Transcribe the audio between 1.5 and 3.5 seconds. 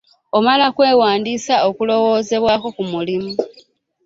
okulowoozebwako ku mulimu.